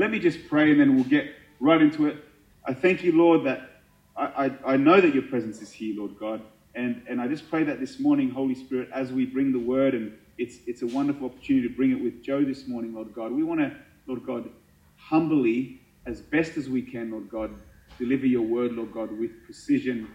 [0.00, 1.26] Let me just pray and then we'll get
[1.60, 2.24] right into it.
[2.64, 3.82] I thank you, Lord, that
[4.16, 6.40] I, I, I know that your presence is here, Lord God.
[6.74, 9.92] And, and I just pray that this morning, Holy Spirit, as we bring the word,
[9.94, 13.30] and it's, it's a wonderful opportunity to bring it with Jo this morning, Lord God.
[13.30, 13.76] We want to,
[14.06, 14.48] Lord God,
[14.96, 17.50] humbly, as best as we can, Lord God,
[17.98, 20.08] deliver your word, Lord God, with precision,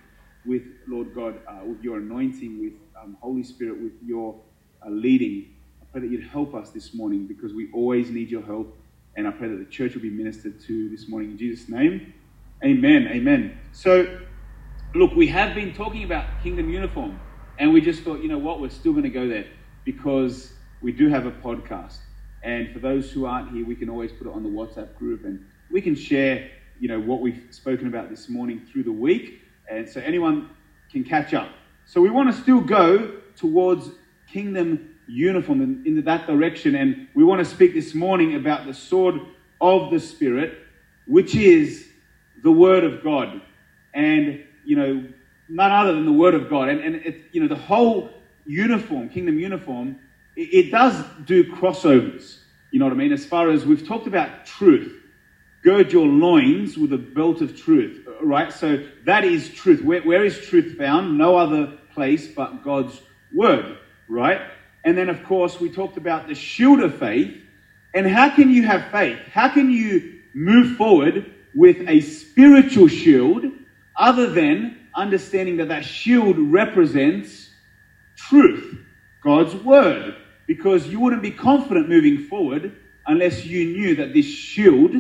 [0.48, 4.42] with, Lord God, uh, with your anointing, with um, Holy Spirit, with your
[4.84, 5.54] uh, leading.
[5.80, 8.76] I pray that you'd help us this morning because we always need your help.
[9.16, 11.32] And I pray that the church will be ministered to this morning.
[11.32, 12.14] In Jesus' name,
[12.64, 13.08] amen.
[13.08, 13.58] Amen.
[13.72, 14.20] So,
[14.94, 17.20] look, we have been talking about kingdom uniform.
[17.58, 19.46] And we just thought, you know what, we're still going to go there
[19.86, 21.98] because we do have a podcast.
[22.44, 25.24] And for those who aren't here, we can always put it on the WhatsApp group
[25.24, 29.42] and we can share, you know, what we've spoken about this morning through the week.
[29.70, 30.50] And so anyone
[30.92, 31.50] can catch up.
[31.86, 33.90] So we want to still go towards
[34.32, 36.76] kingdom uniform in, in that direction.
[36.76, 39.16] And we want to speak this morning about the sword
[39.62, 40.60] of the Spirit,
[41.06, 41.88] which is
[42.44, 43.42] the Word of God.
[43.94, 45.08] And, you know,
[45.48, 46.70] none other than the Word of God.
[46.70, 48.10] And, and it, you know, the whole
[48.46, 50.00] uniform, kingdom uniform,
[50.36, 52.40] it, it does do crossovers.
[52.72, 53.14] You know what I mean?
[53.14, 55.02] As far as we've talked about truth,
[55.64, 58.52] gird your loins with a belt of truth, right?
[58.52, 59.84] So that is truth.
[59.84, 61.18] Where, where is truth found?
[61.18, 63.02] No other place but God's
[63.34, 64.42] Word, right?
[64.86, 67.36] And then, of course, we talked about the shield of faith.
[67.96, 69.20] And how can you have faith?
[69.32, 73.46] How can you move forward with a spiritual shield
[73.98, 77.50] other than understanding that that shield represents
[78.16, 78.78] truth,
[79.24, 80.16] God's word?
[80.46, 82.76] Because you wouldn't be confident moving forward
[83.08, 84.94] unless you knew that this shield,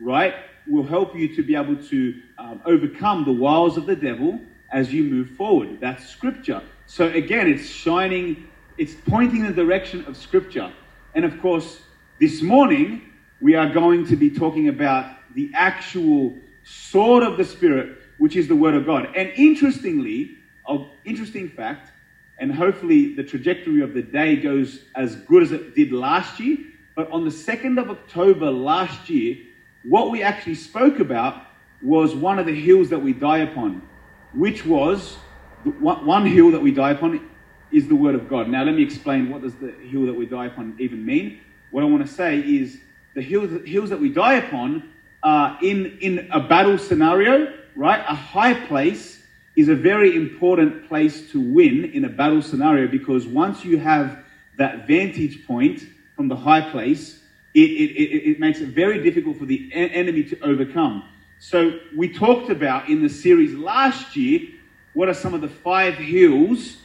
[0.00, 0.34] right,
[0.66, 4.38] will help you to be able to um, overcome the wiles of the devil
[4.70, 5.78] as you move forward.
[5.80, 6.62] That's scripture.
[6.84, 8.49] So again, it's shining
[8.80, 10.72] it's pointing in the direction of Scripture.
[11.14, 11.82] And of course,
[12.18, 17.98] this morning, we are going to be talking about the actual sword of the Spirit,
[18.16, 19.14] which is the Word of God.
[19.14, 21.92] And interestingly, of interesting fact,
[22.38, 26.56] and hopefully the trajectory of the day goes as good as it did last year.
[26.96, 29.36] But on the 2nd of October last year,
[29.84, 31.42] what we actually spoke about
[31.82, 33.86] was one of the hills that we die upon,
[34.32, 35.16] which was
[35.64, 37.28] one hill that we die upon
[37.72, 38.48] is the word of God.
[38.48, 41.40] Now, let me explain what does the hill that we die upon even mean.
[41.70, 42.80] What I want to say is
[43.14, 44.90] the hills, hills that we die upon
[45.22, 48.00] are in, in a battle scenario, right?
[48.00, 49.22] A high place
[49.56, 54.24] is a very important place to win in a battle scenario because once you have
[54.56, 55.82] that vantage point
[56.16, 57.20] from the high place,
[57.54, 61.08] it, it, it, it makes it very difficult for the enemy to overcome.
[61.38, 64.48] So, we talked about in the series last year
[64.92, 66.76] what are some of the five hills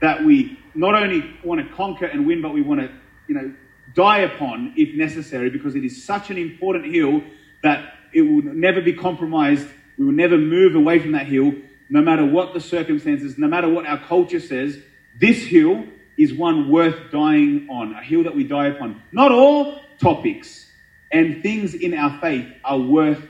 [0.00, 2.90] that we not only want to conquer and win, but we want to,
[3.28, 3.54] you know,
[3.94, 7.22] die upon if necessary, because it is such an important hill
[7.62, 9.66] that it will never be compromised.
[9.98, 11.54] We will never move away from that hill,
[11.88, 14.78] no matter what the circumstances, no matter what our culture says.
[15.18, 15.84] This hill
[16.16, 19.02] is one worth dying on, a hill that we die upon.
[19.12, 20.70] Not all topics
[21.12, 23.22] and things in our faith are worth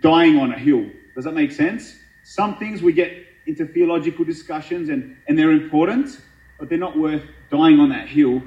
[0.00, 0.86] dying on a hill.
[1.14, 1.98] Does that make sense?
[2.22, 6.20] Some things we get into theological discussions and, and they're important,
[6.58, 8.42] but they're not worth dying on that hill.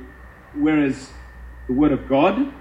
[0.54, 1.12] Whereas
[1.68, 2.54] the Word of God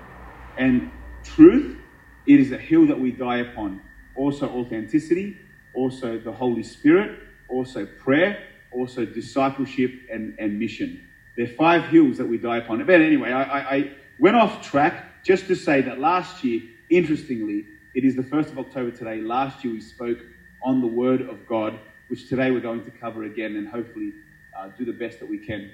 [0.59, 0.91] and
[1.23, 1.79] truth,
[2.27, 3.81] it is a hill that we die upon.
[4.17, 5.37] Also, authenticity,
[5.75, 7.19] also the Holy Spirit,
[7.49, 11.09] also prayer, also discipleship and, and mission.
[11.37, 12.85] There are five hills that we die upon.
[12.87, 17.67] But anyway, I, I, I went off track just to say that last year, interestingly,
[17.95, 19.21] it is the 1st of October today.
[19.21, 20.19] Last year we spoke
[20.63, 21.79] on the Word of God
[22.09, 24.13] which today we're going to cover again and hopefully
[24.57, 25.71] uh, do the best that we can.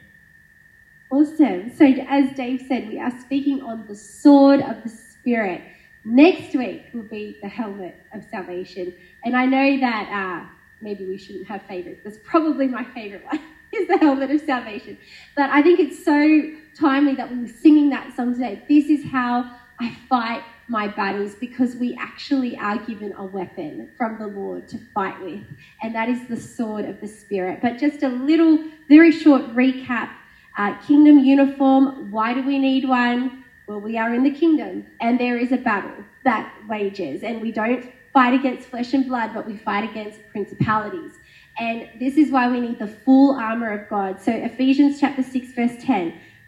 [1.11, 1.73] Awesome.
[1.75, 5.61] So, as Dave said, we are speaking on the sword of the Spirit.
[6.05, 8.95] Next week will be the helmet of salvation.
[9.25, 10.49] And I know that uh,
[10.81, 12.01] maybe we shouldn't have favorites.
[12.05, 13.41] That's probably my favorite one,
[13.73, 14.97] is the helmet of salvation.
[15.37, 18.63] But I think it's so timely that we were singing that song today.
[18.69, 24.19] This is how I fight my battles because we actually are given a weapon from
[24.19, 25.43] the Lord to fight with,
[25.83, 27.61] and that is the sword of the Spirit.
[27.61, 30.11] But just a little, very short recap
[30.57, 32.11] uh, kingdom uniform.
[32.11, 33.45] Why do we need one?
[33.67, 37.51] Well, we are in the kingdom, and there is a battle that wages, and we
[37.51, 41.13] don't fight against flesh and blood, but we fight against principalities.
[41.59, 44.21] And this is why we need the full armor of God.
[44.21, 46.15] So, Ephesians chapter 6, verse 10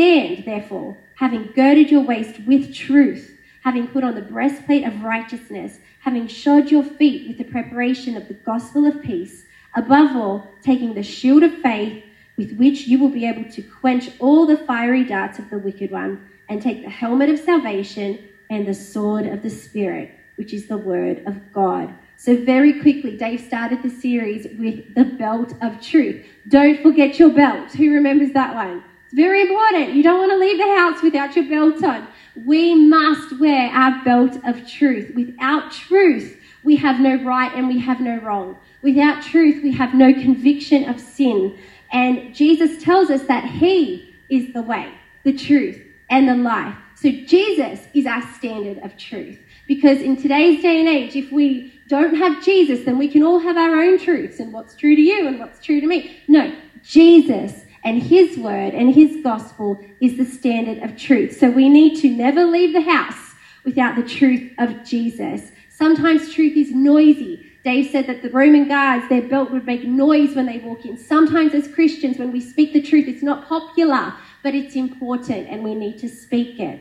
[0.00, 5.78] stand therefore, having girded your waist with truth, having put on the breastplate of righteousness,
[6.00, 9.44] having shod your feet with the preparation of the gospel of peace,
[9.76, 12.02] above all, taking the shield of faith
[12.38, 15.90] with which you will be able to quench all the fiery darts of the wicked
[15.90, 20.66] one, and take the helmet of salvation and the sword of the Spirit, which is
[20.66, 21.94] the word of God.
[22.16, 26.24] So, very quickly, Dave started the series with the belt of truth.
[26.48, 27.72] Don't forget your belt.
[27.72, 28.82] Who remembers that one?
[29.10, 29.94] It's very important.
[29.94, 32.06] You don't want to leave the house without your belt on.
[32.46, 35.12] We must wear our belt of truth.
[35.16, 38.56] Without truth, we have no right and we have no wrong.
[38.82, 41.58] Without truth, we have no conviction of sin.
[41.90, 46.76] And Jesus tells us that He is the way, the truth, and the life.
[46.94, 49.40] So Jesus is our standard of truth.
[49.66, 53.40] Because in today's day and age, if we don't have Jesus, then we can all
[53.40, 56.22] have our own truths and what's true to you and what's true to me.
[56.28, 56.54] No,
[56.84, 61.38] Jesus and His word and His gospel is the standard of truth.
[61.38, 63.34] So we need to never leave the house
[63.64, 65.52] without the truth of Jesus.
[65.68, 67.46] Sometimes truth is noisy.
[67.62, 70.96] Dave said that the Roman guards, their belt would make noise when they walk in.
[70.96, 75.62] Sometimes, as Christians, when we speak the truth, it's not popular, but it's important and
[75.62, 76.80] we need to speak it.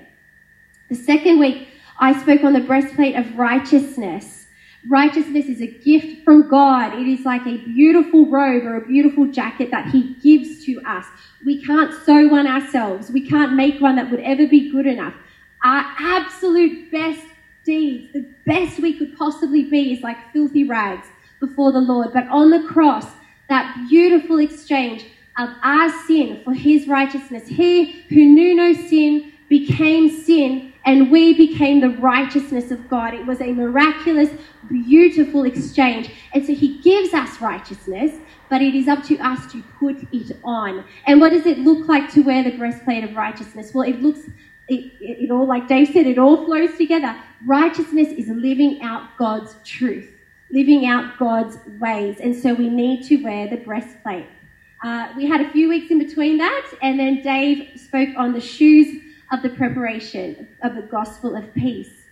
[0.90, 1.68] The second week,
[2.00, 4.39] I spoke on the breastplate of righteousness.
[4.88, 6.98] Righteousness is a gift from God.
[6.98, 11.06] It is like a beautiful robe or a beautiful jacket that He gives to us.
[11.46, 13.12] We can't sew one ourselves.
[13.12, 15.14] We can't make one that would ever be good enough.
[15.64, 17.26] Our absolute best
[17.66, 21.08] deeds, the best we could possibly be, is like filthy rags
[21.42, 22.14] before the Lord.
[22.14, 23.06] But on the cross,
[23.50, 25.06] that beautiful exchange
[25.38, 31.34] of our sin for his righteousness, he who knew no sin became sin, and we
[31.34, 33.14] became the righteousness of God.
[33.14, 34.30] It was a miraculous,
[34.70, 36.12] beautiful exchange.
[36.34, 38.16] And so he gives us righteousness,
[38.50, 40.86] but it is up to us to put it on.
[41.06, 43.74] And what does it look like to wear the breastplate of righteousness?
[43.74, 44.22] Well, it looks
[44.70, 47.16] it, it, it, all, like Dave said, it all flows together.
[47.48, 50.12] Righteousness is living out God's truth,
[50.52, 52.20] living out God's ways.
[52.20, 54.28] And so we need to wear the breastplate.
[54.84, 58.40] Uh, we had a few weeks in between that, and then Dave spoke on the
[58.40, 62.06] shoes of the preparation of the gospel of peace.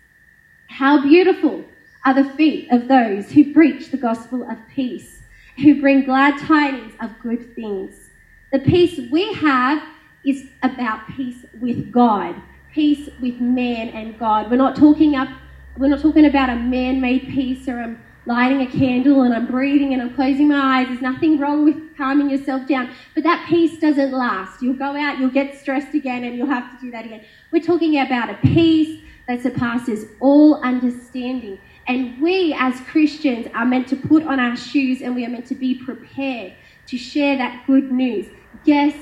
[0.68, 1.66] How beautiful
[2.06, 5.22] are the feet of those who preach the gospel of peace,
[5.58, 8.10] who bring glad tidings of good things.
[8.52, 9.84] The peace we have
[10.26, 12.36] is about peace with God,
[12.74, 14.50] peace with man and God.
[14.50, 15.30] We're not talking up
[15.78, 19.94] we're not talking about a man-made peace or I'm lighting a candle and I'm breathing
[19.94, 20.88] and I'm closing my eyes.
[20.88, 22.90] There's nothing wrong with calming yourself down.
[23.16, 24.62] But that peace doesn't last.
[24.62, 27.24] You'll go out, you'll get stressed again, and you'll have to do that again.
[27.52, 31.58] We're talking about a peace that surpasses all understanding.
[31.88, 35.48] And we as Christians are meant to put on our shoes and we are meant
[35.48, 36.54] to be prepared
[36.88, 38.28] to share that good news.
[38.66, 38.94] Guess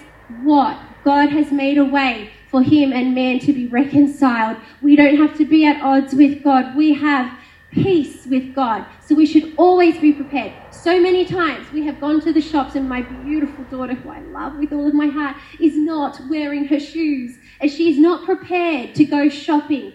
[0.43, 0.79] what?
[1.03, 4.57] God has made a way for him and man to be reconciled.
[4.83, 6.75] We don't have to be at odds with God.
[6.75, 7.35] We have
[7.71, 8.85] peace with God.
[9.07, 10.51] So we should always be prepared.
[10.71, 14.19] So many times we have gone to the shops and my beautiful daughter, who I
[14.19, 18.25] love with all of my heart, is not wearing her shoes and she is not
[18.25, 19.93] prepared to go shopping.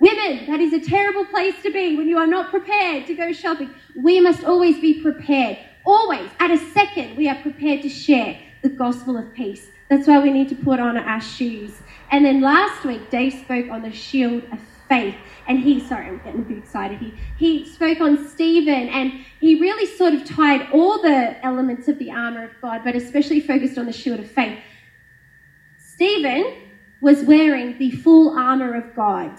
[0.00, 3.32] Women, that is a terrible place to be when you are not prepared to go
[3.32, 3.70] shopping.
[3.96, 5.58] We must always be prepared.
[5.86, 9.68] Always, at a second, we are prepared to share the gospel of peace.
[9.88, 11.80] That's why we need to put on our shoes.
[12.10, 14.58] And then last week, Dave spoke on the shield of
[14.92, 15.14] faith.
[15.48, 16.98] And he, sorry, I'm getting a bit excited.
[16.98, 21.98] He, he spoke on Stephen and he really sort of tied all the elements of
[21.98, 24.58] the armor of God, but especially focused on the shield of faith.
[25.78, 26.44] Stephen
[27.00, 29.32] was wearing the full armor of God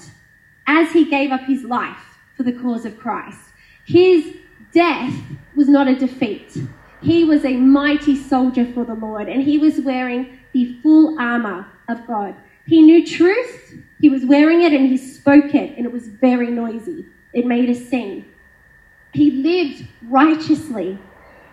[0.66, 3.40] as he gave up his life for the cause of Christ.
[3.86, 4.36] His
[4.72, 5.14] death
[5.56, 6.58] was not a defeat.
[7.02, 11.68] He was a mighty soldier for the Lord, and he was wearing the full armor
[11.90, 12.36] of God.
[12.66, 16.52] He knew truth, he was wearing it, and he spoke it, and it was very
[16.52, 17.06] noisy.
[17.32, 18.26] It made a scene.
[19.14, 21.00] He lived righteously.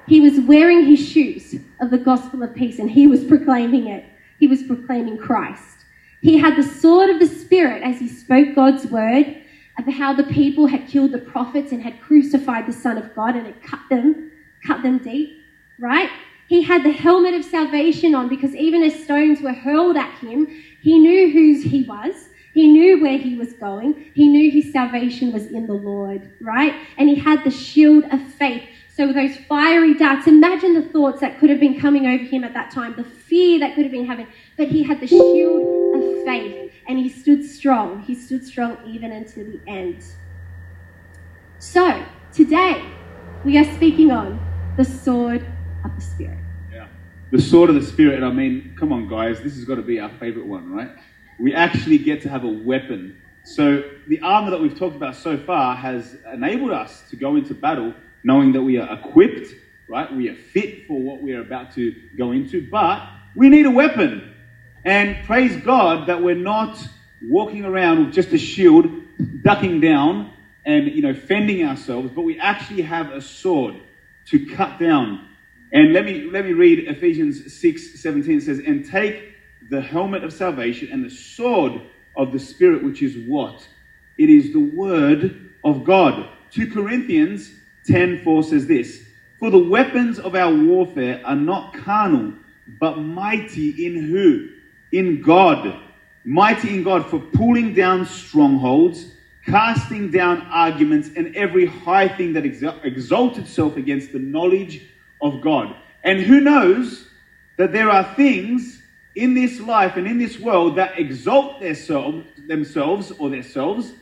[0.09, 4.05] He was wearing his shoes of the gospel of peace, and he was proclaiming it.
[4.41, 5.85] He was proclaiming Christ.
[6.23, 9.37] He had the sword of the Spirit as he spoke God's word
[9.79, 13.37] of how the people had killed the prophets and had crucified the Son of God
[13.37, 14.33] and it cut them,
[14.67, 15.41] cut them deep
[15.81, 16.11] right?
[16.49, 20.47] He had the helmet of salvation on because even as stones were hurled at him,
[20.81, 22.30] he knew whose he was.
[22.53, 24.11] He knew where he was going.
[24.15, 26.75] He knew his salvation was in the Lord, right?
[26.99, 28.65] And he had the shield of faith.
[28.89, 32.53] So those fiery darts, imagine the thoughts that could have been coming over him at
[32.55, 34.27] that time, the fear that could have been having.
[34.57, 38.03] But he had the shield of faith and he stood strong.
[38.03, 40.05] He stood strong even until the end.
[41.61, 42.85] So today
[43.45, 44.41] we are speaking on
[44.77, 45.47] the sword
[45.85, 46.39] of the Spirit.
[46.73, 46.89] Yeah.
[47.31, 48.23] The sword of the Spirit.
[48.23, 50.91] I mean, come on, guys, this has got to be our favorite one, right?
[51.41, 53.21] We actually get to have a weapon.
[53.45, 57.55] So the armor that we've talked about so far has enabled us to go into
[57.55, 59.55] battle knowing that we are equipped,
[59.89, 60.13] right?
[60.15, 63.71] We are fit for what we are about to go into, but we need a
[63.71, 64.35] weapon.
[64.85, 66.79] And praise God that we're not
[67.23, 68.87] walking around with just a shield,
[69.43, 70.33] ducking down
[70.65, 73.77] and you know fending ourselves, but we actually have a sword
[74.27, 75.27] to cut down.
[75.73, 78.39] And let me let me read Ephesians 6, 17.
[78.39, 79.35] It says, and take
[79.71, 81.81] the helmet of salvation and the sword
[82.17, 83.67] of the Spirit, which is what?
[84.19, 86.29] It is the word of God.
[86.51, 87.55] 2 Corinthians
[87.87, 89.09] 10:4 says this,
[89.39, 92.35] "For the weapons of our warfare are not carnal,
[92.79, 94.49] but mighty in who?
[94.93, 95.77] In God.
[96.25, 99.15] Mighty in God for pulling down strongholds,
[99.47, 104.83] casting down arguments and every high thing that exalts itself against the knowledge
[105.23, 105.75] of God."
[106.05, 107.09] And who knows
[107.57, 108.80] that there are things
[109.21, 113.93] in this life and in this world that exalt themselves or themselves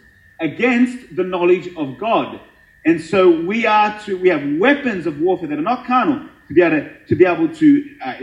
[0.41, 2.41] against the knowledge of God.
[2.85, 6.55] And so we are to, we have weapons of warfare that are not carnal to
[6.55, 8.15] be able to, to, be able to uh,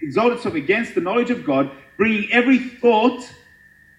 [0.00, 3.28] exalt itself against the knowledge of God, bringing every thought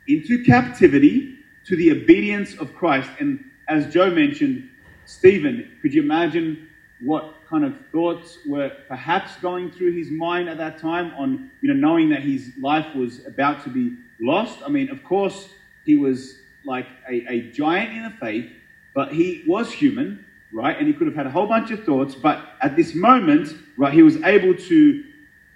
[0.08, 3.10] into captivity to the obedience of Christ.
[3.20, 4.70] And as Jo mentioned,
[5.06, 6.70] Stephen, could you imagine
[7.02, 11.74] what kind of thoughts were perhaps going through his mind at that time on, you
[11.74, 14.60] know, knowing that his life was about to be lost?
[14.66, 15.50] I mean, of course,
[15.86, 18.52] he was like a, a giant in the faith,
[18.94, 20.78] but he was human, right?
[20.78, 23.94] And he could have had a whole bunch of thoughts, but at this moment, right,
[23.94, 25.04] he was able to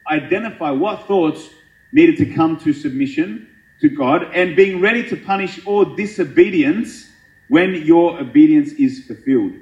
[0.10, 1.50] identify what thoughts
[1.92, 3.48] needed to come to submission
[3.82, 7.10] to God and being ready to punish all disobedience
[7.48, 9.54] when your obedience is fulfilled.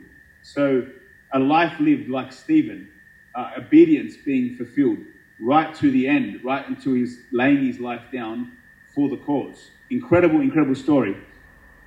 [0.41, 0.87] So,
[1.33, 2.89] a life lived like Stephen,
[3.35, 4.99] uh, obedience being fulfilled
[5.39, 8.51] right to the end, right until he's laying his life down
[8.95, 9.71] for the cause.
[9.89, 11.17] Incredible, incredible story.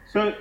[0.06, 0.36] So,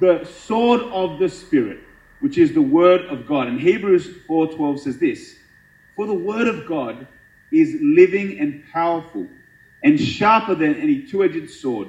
[0.00, 1.80] the sword of the Spirit,
[2.20, 3.48] which is the word of God.
[3.48, 5.38] And Hebrews 4:12 says this:
[5.96, 7.06] For the word of God
[7.50, 9.26] is living and powerful,
[9.82, 11.88] and sharper than any two-edged sword,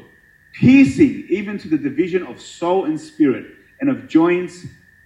[0.53, 3.45] piercing even to the division of soul and spirit,
[3.79, 4.65] and of joints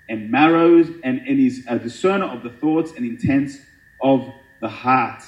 [0.10, 3.58] and marrows, and, and is a discerner of the thoughts and intents
[4.02, 5.24] of the heart.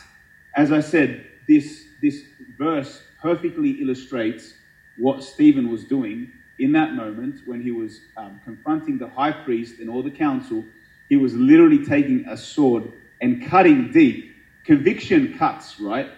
[0.55, 2.24] As I said, this, this
[2.57, 4.53] verse perfectly illustrates
[4.98, 9.79] what Stephen was doing in that moment when he was um, confronting the high priest
[9.79, 10.65] and all the council,
[11.10, 12.91] he was literally taking a sword
[13.22, 14.36] and cutting deep.
[14.65, 16.10] Conviction cuts, right?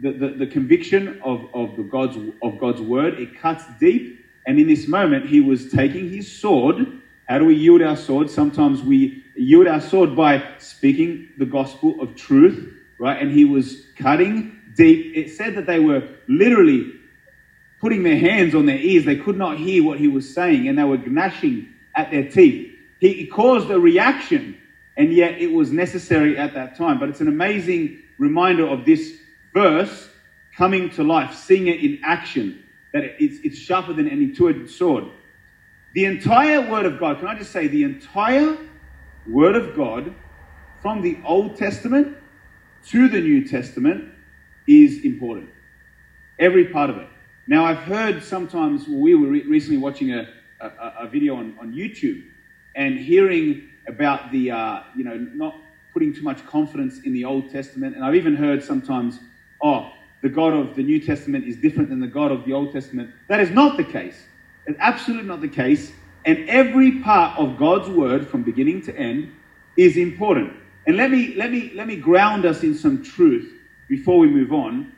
[0.00, 4.24] The, the, the conviction of, of, the God's, of God's word, it cuts deep.
[4.46, 6.97] And in this moment, he was taking his sword.
[7.28, 8.30] How do we yield our sword?
[8.30, 13.20] Sometimes we yield our sword by speaking the gospel of truth, right?
[13.20, 15.14] And he was cutting deep.
[15.14, 16.90] It said that they were literally
[17.80, 19.04] putting their hands on their ears.
[19.04, 22.74] They could not hear what he was saying, and they were gnashing at their teeth.
[22.98, 24.56] He caused a reaction,
[24.96, 26.98] and yet it was necessary at that time.
[26.98, 29.18] But it's an amazing reminder of this
[29.52, 30.08] verse
[30.56, 35.04] coming to life, seeing it in action, that it's, it's sharper than any two-edged sword.
[35.94, 38.58] The entire Word of God, can I just say, the entire
[39.26, 40.14] Word of God
[40.80, 42.16] from the Old Testament
[42.88, 44.12] to the New Testament
[44.66, 45.50] is important.
[46.38, 47.08] Every part of it.
[47.46, 50.28] Now, I've heard sometimes, we were re- recently watching a,
[50.60, 50.66] a,
[51.00, 52.22] a, video on, on YouTube
[52.76, 55.56] and hearing about the, uh, you know, not
[55.94, 57.96] putting too much confidence in the Old Testament.
[57.96, 59.18] And I've even heard sometimes,
[59.62, 62.72] oh, the God of the New Testament is different than the God of the Old
[62.72, 63.10] Testament.
[63.28, 64.26] That is not the case.
[64.68, 65.92] It's absolutely not the case.
[66.24, 69.32] And every part of God's word from beginning to end
[69.76, 70.52] is important.
[70.86, 73.52] And let me, let me, let me ground us in some truth
[73.88, 74.92] before we move on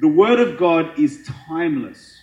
[0.00, 2.20] the Word of God is timeless.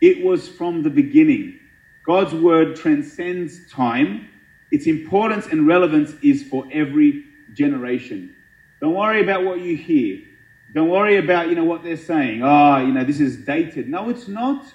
[0.00, 1.60] It was from the beginning.
[2.06, 4.28] God's Word transcends time.
[4.70, 8.34] Its importance and relevance is for every generation.
[8.80, 10.20] Don't worry about what you hear.
[10.74, 12.40] Don't worry about, you know, what they're saying.
[12.42, 13.88] Ah, oh, you know, this is dated.
[13.88, 14.72] No, it's not.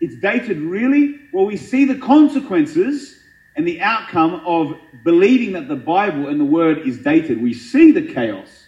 [0.00, 1.20] It's dated really.
[1.32, 3.20] Well, we see the consequences
[3.56, 7.42] and the outcome of believing that the Bible and the Word is dated.
[7.42, 8.66] We see the chaos.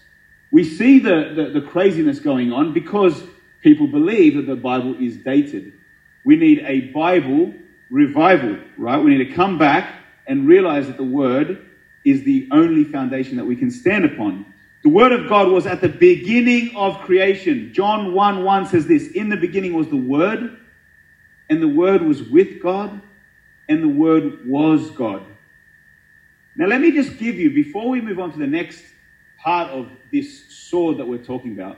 [0.51, 3.23] We see the, the, the craziness going on because
[3.62, 5.73] people believe that the Bible is dated.
[6.25, 7.55] We need a Bible
[7.91, 9.03] revival, right?
[9.03, 9.95] We need to come back
[10.27, 11.67] and realize that the Word
[12.05, 14.47] is the only foundation that we can stand upon.
[14.83, 17.73] The Word of God was at the beginning of creation.
[17.73, 20.59] John 1 1 says this In the beginning was the Word,
[21.52, 23.02] and the Word was with God,
[23.68, 25.23] and the Word was God.
[26.56, 28.82] Now, let me just give you, before we move on to the next
[29.38, 31.76] part of this sword that we're talking about,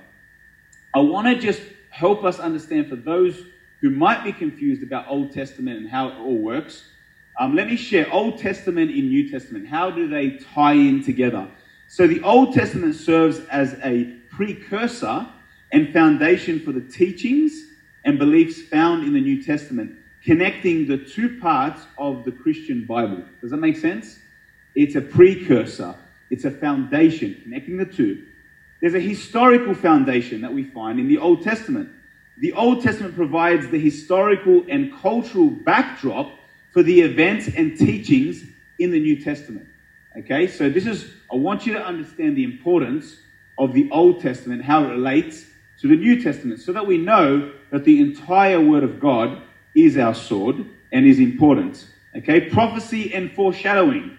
[0.95, 3.47] I want to just help us understand for those
[3.81, 6.91] who might be confused about Old Testament and how it all works.
[7.41, 9.67] Um, let me share Old Testament and New Testament.
[9.67, 11.49] How do they tie in together?
[11.89, 15.27] So the Old Testament serves as a precursor
[15.73, 17.74] and foundation for the teachings
[18.05, 23.25] and beliefs found in the New Testament, connecting the two parts of the Christian Bible.
[23.41, 24.19] Does that make sense?
[24.75, 25.95] It's a precursor,
[26.31, 28.27] it's a foundation connecting the two.
[28.81, 31.89] There's a historical foundation that we find in the Old Testament.
[32.39, 36.39] The Old Testament provides the historical and cultural backdrop
[36.73, 38.43] for the events and teachings
[38.79, 39.69] in the New Testament.
[40.19, 43.21] Okay, so this is, I want you to understand the importance
[43.59, 45.45] of the Old Testament, how it relates
[45.85, 49.43] to the New Testament, so that we know that the entire Word of God
[49.77, 51.87] is our sword and is important.
[52.17, 54.17] Okay, prophecy and foreshadowing.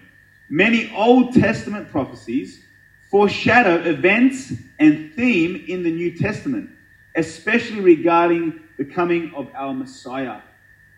[0.48, 2.62] Many Old Testament prophecies
[3.10, 6.70] foreshadow events and theme in the New Testament,
[7.16, 10.42] especially regarding the coming of our Messiah.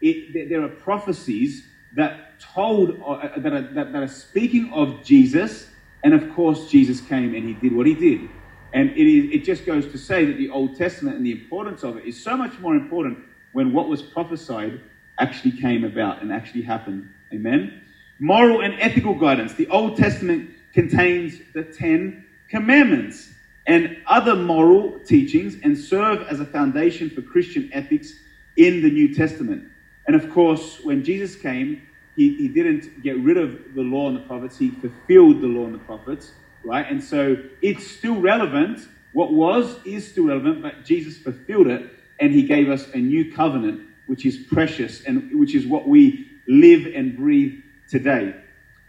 [0.03, 5.71] It, there are prophecies that told uh, that, are, that, that are speaking of Jesus,
[6.05, 8.29] and of course Jesus came and he did what he did.
[8.73, 11.83] And it, is, it just goes to say that the Old Testament and the importance
[11.83, 13.19] of it is so much more important
[13.53, 14.81] when what was prophesied
[15.19, 17.09] actually came about and actually happened.
[17.33, 17.83] Amen.
[18.19, 19.55] Moral and ethical guidance.
[19.55, 23.33] The Old Testament contains the Ten Commandments
[23.67, 28.15] and other moral teachings and serve as a foundation for Christian ethics
[28.57, 29.65] in the New Testament.
[30.07, 31.83] And of course, when Jesus came,
[32.17, 35.67] he, he didn't get rid of the law and the prophets, he fulfilled the law
[35.67, 36.33] and the prophets,
[36.69, 36.87] right?
[36.89, 38.87] And so it's still relevant.
[39.15, 43.33] What was is still relevant, but Jesus fulfilled it and he gave us a new
[43.33, 48.35] covenant, which is precious and which is what we live and breathe today.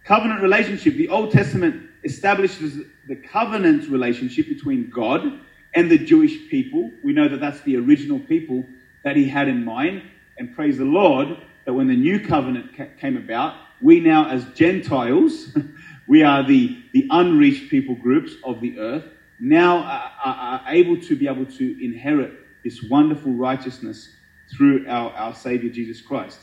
[0.04, 0.96] Covenant relationship.
[0.96, 5.40] The Old Testament establishes the covenant relationship between God
[5.74, 6.92] and the Jewish people.
[7.02, 8.66] We know that that's the original people
[9.06, 10.04] that he had in mind.
[10.38, 14.44] And praise the Lord, that when the new covenant ca- came about, we now, as
[14.54, 15.58] Gentiles,
[16.10, 19.06] we are the, the unreached people groups of the earth,
[19.40, 24.10] now are, are, are able to be able to inherit this wonderful righteousness
[24.58, 26.40] through our, our Savior Jesus Christ.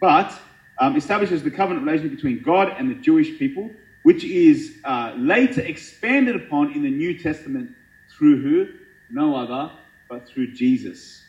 [0.00, 0.32] But
[0.78, 3.68] um, establishes the covenant relationship between God and the Jewish people,
[4.04, 7.72] which is uh, later expanded upon in the New Testament
[8.16, 8.68] through who?
[9.10, 9.72] No other
[10.08, 11.20] but through Jesus.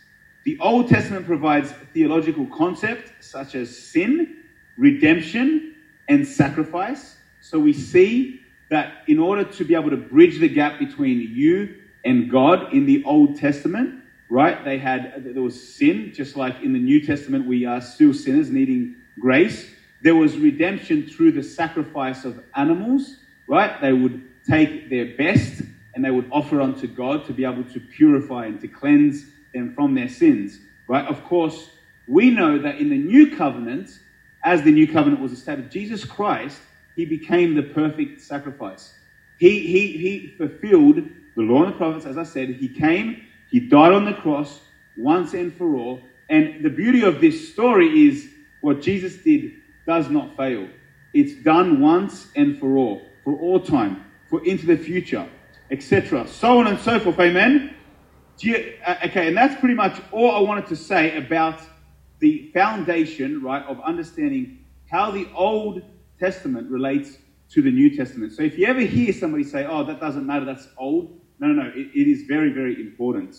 [0.45, 4.43] The Old Testament provides theological concepts such as sin,
[4.77, 5.75] redemption,
[6.07, 7.17] and sacrifice.
[7.41, 11.75] So we see that in order to be able to bridge the gap between you
[12.05, 16.71] and God in the Old Testament, right, they had there was sin, just like in
[16.71, 19.69] the New Testament we are still sinners needing grace.
[20.01, 23.79] There was redemption through the sacrifice of animals, right?
[23.81, 25.61] They would take their best
[25.93, 29.73] and they would offer unto God to be able to purify and to cleanse them
[29.75, 31.05] from their sins, right?
[31.05, 31.71] Of course,
[32.07, 33.99] we know that in the new covenant,
[34.43, 36.61] as the new covenant was established, Jesus Christ,
[36.95, 38.93] he became the perfect sacrifice.
[39.39, 40.97] He, he, he fulfilled
[41.35, 42.49] the law and the prophets, as I said.
[42.49, 44.59] He came, he died on the cross
[44.97, 45.99] once and for all.
[46.29, 48.29] And the beauty of this story is
[48.61, 49.51] what Jesus did
[49.85, 50.67] does not fail.
[51.13, 55.27] It's done once and for all, for all time, for into the future,
[55.69, 56.27] etc.
[56.27, 57.19] So on and so forth.
[57.19, 57.75] Amen.
[58.39, 61.59] You, uh, okay, and that's pretty much all I wanted to say about
[62.19, 65.81] the foundation, right, of understanding how the Old
[66.21, 67.17] Testament relates
[67.49, 68.31] to the New Testament.
[68.31, 71.63] So if you ever hear somebody say, oh, that doesn't matter, that's old, no, no,
[71.63, 73.35] no, it, it is very, very important.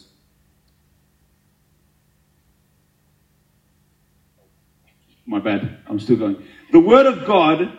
[5.25, 6.43] My bad, I'm still going.
[6.73, 7.79] The Word of God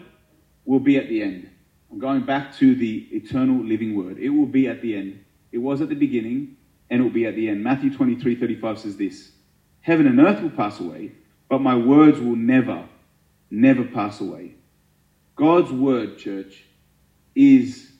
[0.64, 1.50] will be at the end.
[1.92, 4.18] I'm going back to the eternal living Word.
[4.18, 5.26] It will be at the end.
[5.52, 6.56] It was at the beginning,
[6.90, 7.62] and it will be at the end.
[7.62, 9.34] Matthew 23 35 says this
[9.82, 11.12] Heaven and earth will pass away,
[11.50, 12.88] but my words will never,
[13.52, 14.56] never pass away.
[15.36, 16.64] God's word, church,
[17.36, 17.92] is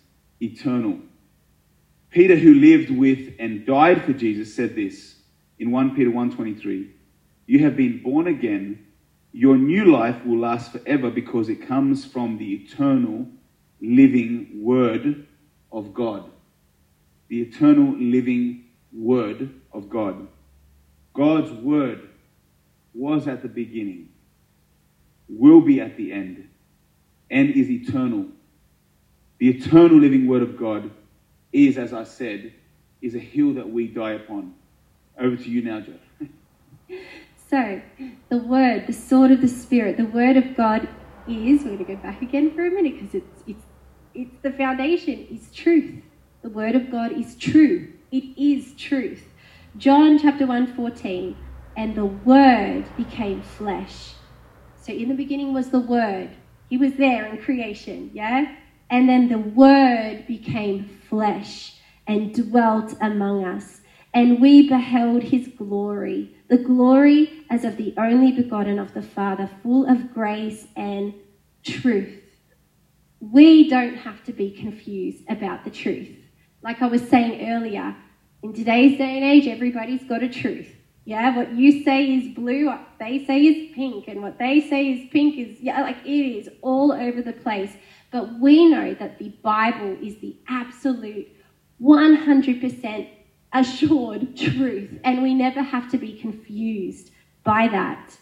[0.42, 1.00] eternal.
[2.12, 5.16] Peter, who lived with and died for Jesus, said this
[5.58, 6.90] in 1 Peter 1:23.
[7.48, 8.86] You have been born again.
[9.32, 13.28] Your new life will last forever because it comes from the eternal
[13.82, 15.26] living word
[15.72, 16.30] of God.
[17.30, 20.28] The eternal living word of God.
[21.14, 22.10] God's word
[22.94, 24.10] was at the beginning,
[25.28, 26.48] will be at the end,
[27.30, 28.28] and is eternal.
[29.40, 30.92] the eternal living Word of God
[31.52, 32.54] is, as I said,
[33.02, 34.54] is a hill that we die upon.
[35.20, 35.94] Over to you now, Jo.
[37.50, 37.82] So,
[38.30, 40.90] the Word, the sword of the Spirit, the Word of God
[41.28, 43.64] is, we're going to go back again for a minute because it's, it's,
[44.16, 46.02] it's the foundation, is truth.
[46.42, 47.94] The Word of God is true.
[48.12, 49.26] It is truth.
[49.78, 51.38] John chapter 1 14,
[51.78, 54.14] and the Word became flesh.
[54.82, 56.32] So, in the beginning was the Word.
[56.74, 58.56] He was there in creation, yeah?
[58.90, 61.76] And then the Word became flesh
[62.08, 63.82] and dwelt among us.
[64.12, 69.52] And we beheld his glory, the glory as of the only begotten of the Father,
[69.62, 71.14] full of grace and
[71.64, 72.24] truth.
[73.20, 76.10] We don't have to be confused about the truth.
[76.64, 77.96] Like I was saying earlier,
[78.42, 80.73] in today's day and age, everybody's got a truth.
[81.06, 84.90] Yeah, what you say is blue, what they say is pink, and what they say
[84.90, 87.74] is pink is, yeah, like it is all over the place.
[88.10, 91.28] But we know that the Bible is the absolute
[91.82, 93.10] 100%
[93.52, 97.12] assured truth, and we never have to be confused
[97.44, 98.18] by that.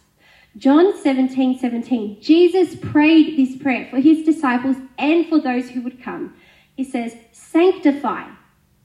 [0.58, 6.02] John 17 17, Jesus prayed this prayer for his disciples and for those who would
[6.02, 6.36] come.
[6.76, 8.28] He says, Sanctify,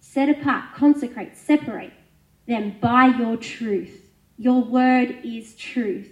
[0.01, 1.93] set apart, consecrate, separate
[2.47, 4.03] them by your truth.
[4.39, 6.09] Your word is truth.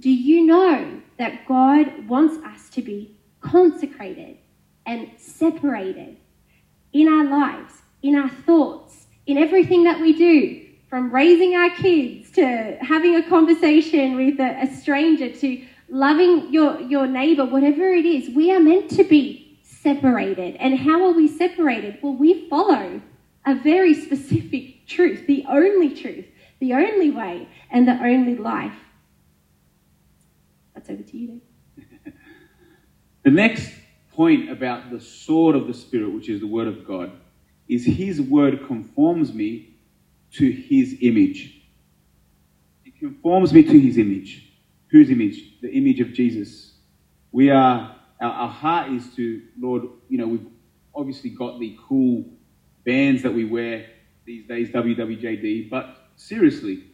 [0.00, 4.38] Do you know that God wants us to be consecrated
[4.86, 6.16] and separated
[6.92, 12.30] in our lives, in our thoughts, in everything that we do, from raising our kids
[12.32, 18.04] to having a conversation with a, a stranger to loving your, your neighbor, whatever it
[18.04, 20.56] is, we are meant to be separated.
[20.56, 21.98] And how are we separated?
[22.02, 23.00] Well, we follow
[23.46, 26.26] a very specific truth, the only truth,
[26.60, 28.74] the only way, and the only life.
[30.74, 31.40] That's over to you,
[31.76, 32.14] Dave.
[33.24, 33.72] the next
[34.12, 37.12] point about the sword of the Spirit, which is the Word of God,
[37.68, 39.76] is His Word conforms me
[40.32, 41.62] to His image.
[42.84, 44.52] It conforms me to His image.
[44.90, 45.60] Whose image?
[45.60, 46.74] The image of Jesus.
[47.30, 50.46] We are, our, our heart is to, Lord, you know, we've
[50.94, 52.26] obviously got the cool
[52.84, 53.86] bands that we wear
[54.24, 56.84] these days, WWJD, but seriously,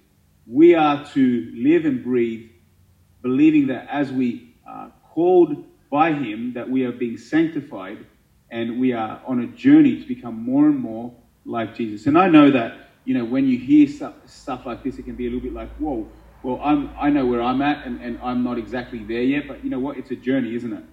[0.47, 2.51] we are to live and breathe
[3.23, 8.05] believing that as we are called by Him, that we are being sanctified
[8.51, 11.13] and we are on a journey to become more and more
[11.45, 12.07] like Jesus.
[12.07, 15.17] And I know that, you know, when you hear stuff, stuff like this, it can
[15.17, 16.09] be a little bit like, whoa,
[16.43, 19.65] well, I'm, I know where I'm at and, and I'm not exactly there yet, but
[19.65, 19.99] you know what?
[19.99, 20.85] It's a journey, isn't it?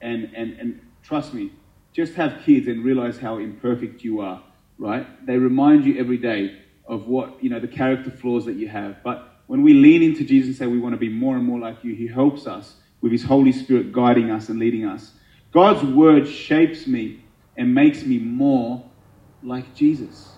[0.00, 1.52] And, and, and trust me,
[1.92, 4.42] just have kids and realize how imperfect you are,
[4.78, 5.26] right?
[5.26, 9.02] They remind you every day of what, you know, the character flaws that you have.
[9.02, 11.58] But when we lean into Jesus and say we want to be more and more
[11.58, 15.12] like you, He helps us with His Holy Spirit guiding us and leading us.
[15.52, 17.24] God's word shapes me
[17.56, 18.84] and makes me more
[19.42, 20.32] like Jesus,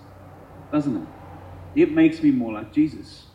[0.72, 1.08] doesn't it?
[1.74, 3.26] It makes me more like Jesus.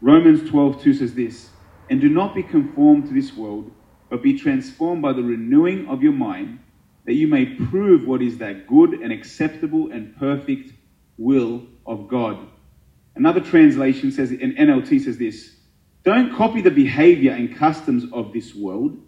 [0.00, 1.50] Romans 12 2 says this,
[1.90, 3.70] and do not be conformed to this world,
[4.10, 6.60] but be transformed by the renewing of your mind,
[7.08, 10.74] that you may prove what is that good and acceptable and perfect
[11.16, 12.38] will of God.
[13.16, 15.56] Another translation says, in NLT says this
[16.04, 18.98] Don't copy the behavior and customs of this world,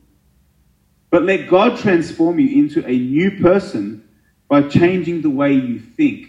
[1.11, 4.09] but let God transform you into a new person
[4.49, 6.29] by changing the way you think.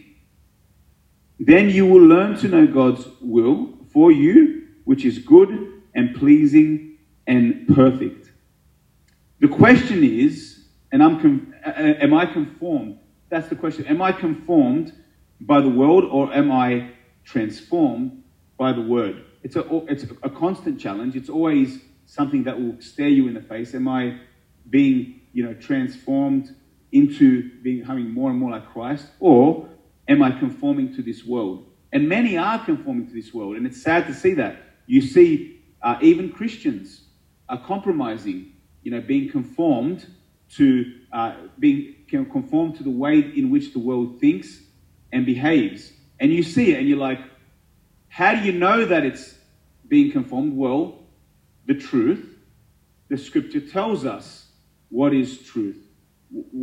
[1.40, 6.98] Then you will learn to know God's will for you, which is good and pleasing
[7.28, 8.30] and perfect.
[9.40, 10.51] The question is,
[10.92, 13.00] and I'm com- am I conformed?
[13.30, 13.86] That's the question.
[13.88, 14.94] Am I conformed
[15.40, 16.92] by the world or am I
[17.24, 18.24] transformed
[18.58, 19.24] by the word?
[19.44, 21.16] It's a, it's a constant challenge.
[21.16, 23.74] It's always something that will stare you in the face.
[23.74, 24.20] Am I
[24.70, 26.54] being, you know, transformed
[26.92, 29.70] into becoming more and more like Christ, or
[30.08, 31.66] am I conforming to this world?
[31.94, 34.58] And many are conforming to this world, and it's sad to see that.
[34.88, 37.06] You see, uh, even Christians
[37.50, 40.06] are compromising, you know, being conformed
[40.56, 44.60] to uh, being conformed to the way in which the world thinks
[45.12, 45.92] and behaves.
[46.20, 47.20] And you see it, and you're like,
[48.10, 49.36] how do you know that it's
[49.88, 50.56] being conformed?
[50.56, 51.00] Well,
[51.66, 52.28] the truth.
[53.10, 54.48] The scripture tells us
[54.90, 55.78] what is truth.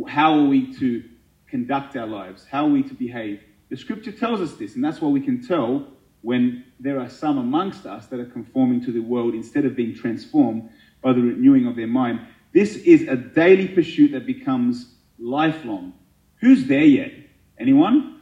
[0.07, 1.03] How are we to
[1.47, 2.45] conduct our lives?
[2.49, 3.41] How are we to behave?
[3.69, 5.87] The scripture tells us this, and that's why we can tell
[6.21, 9.95] when there are some amongst us that are conforming to the world instead of being
[9.95, 10.69] transformed
[11.01, 12.19] by the renewing of their mind.
[12.53, 15.93] This is a daily pursuit that becomes lifelong.
[16.41, 17.11] Who's there yet?
[17.59, 18.21] Anyone?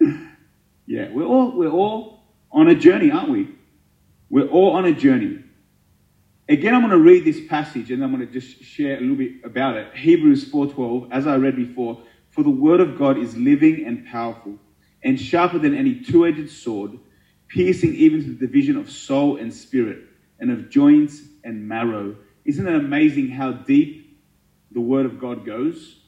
[0.86, 3.48] yeah, we're all, we're all on a journey, aren't we?
[4.30, 5.40] We're all on a journey.
[6.48, 9.16] Again, I'm going to read this passage and I'm going to just share a little
[9.16, 9.94] bit about it.
[9.94, 14.58] Hebrews 4:12, as I read before, for the word of God is living and powerful
[15.02, 16.98] and sharper than any two-edged sword,
[17.48, 19.98] piercing even to the division of soul and spirit
[20.40, 22.16] and of joints and marrow.
[22.44, 24.20] Isn't it amazing how deep
[24.70, 26.00] the word of God goes?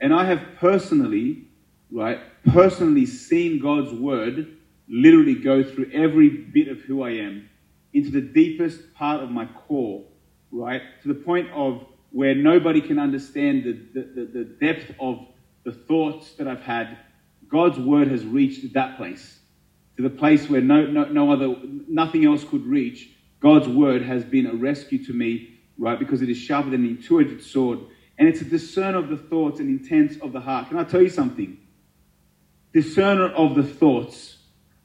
[0.00, 1.48] And I have personally,
[1.90, 2.20] right,
[2.52, 4.56] personally seen God's word
[4.88, 7.48] literally go through every bit of who I am
[7.92, 10.04] into the deepest part of my core,
[10.50, 10.82] right?
[11.02, 15.26] To the point of where nobody can understand the, the, the, depth of
[15.64, 16.98] the thoughts that I've had.
[17.48, 19.38] God's word has reached that place.
[19.96, 21.54] To the place where no, no, no other,
[21.88, 23.10] nothing else could reach.
[23.40, 25.98] God's word has been a rescue to me, right?
[25.98, 27.80] Because it is sharper than an two-edged sword.
[28.18, 30.68] And it's a discerner of the thoughts and intents of the heart.
[30.68, 31.58] Can I tell you something?
[32.72, 34.36] Discerner of the thoughts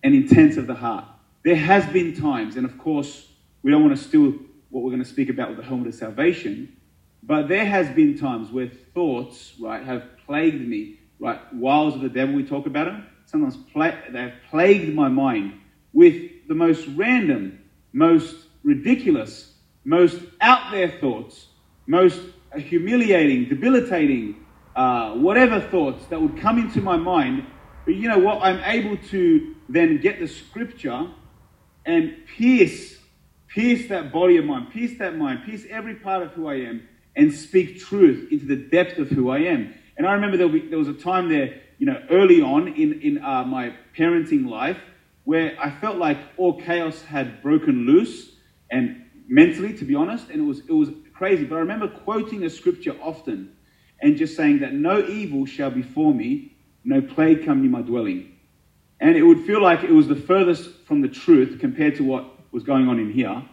[0.04, 1.06] and intents of the heart.
[1.44, 3.28] There has been times, and of course,
[3.64, 4.34] we don't want to steal
[4.70, 6.76] what we're going to speak about with the helmet of salvation,
[7.24, 11.40] but there has been times where thoughts, right, have plagued me, right?
[11.54, 13.08] Wiles of the devil, we talk about them.
[13.26, 15.60] Sometimes pla- they have plagued my mind
[15.94, 17.60] with the most random,
[17.94, 19.54] most ridiculous,
[19.88, 21.48] most out there thoughts,
[21.86, 22.20] most
[22.58, 24.36] humiliating, debilitating,
[24.76, 27.48] uh, whatever thoughts that would come into my mind.
[27.86, 28.42] But you know what?
[28.42, 31.08] I'm able to then get the scripture
[31.86, 32.98] and pierce,
[33.48, 36.86] pierce that body of mine, pierce that mind, pierce every part of who I am,
[37.16, 39.74] and speak truth into the depth of who I am.
[39.96, 43.24] And I remember there, there was a time there, you know, early on in, in
[43.24, 44.78] uh, my parenting life
[45.24, 48.32] where I felt like all chaos had broken loose,
[48.70, 51.44] and mentally, to be honest, and it was, it was crazy.
[51.46, 53.56] But I remember quoting a scripture often
[54.02, 58.34] and just saying that no evil shall befall me, no plague come near my dwelling.
[59.00, 62.26] And it would feel like it was the furthest from the truth compared to what
[62.52, 63.44] was going on in here.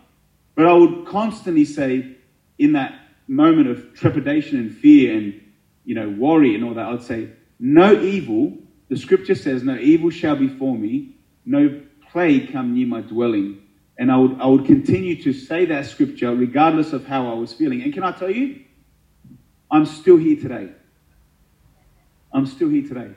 [0.54, 2.16] But I would constantly say,
[2.58, 2.94] in that
[3.26, 5.40] moment of trepidation and fear and
[5.84, 8.56] you know worry and all that, I'd say, No evil,
[8.88, 13.62] the scripture says, no evil shall befall me, no plague come near my dwelling.
[13.98, 17.52] And I would, I would continue to say that scripture regardless of how I was
[17.52, 17.82] feeling.
[17.82, 18.64] And can I tell you,
[19.70, 20.70] I'm still here today.
[22.32, 23.10] I'm still here today.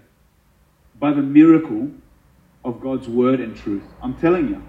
[1.00, 1.92] By the miracle
[2.63, 3.84] of God's word and truth.
[4.02, 4.63] I'm telling you.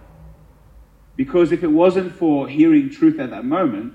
[1.17, 3.95] Because if it wasn't for hearing truth at that moment,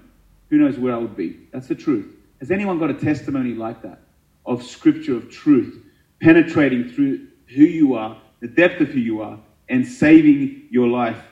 [0.49, 1.47] who knows where I would be?
[1.53, 2.13] That's the truth.
[2.39, 4.01] Has anyone got a testimony like that
[4.45, 5.81] of scripture, of truth,
[6.21, 11.23] penetrating through who you are, the depth of who you are, and saving your life?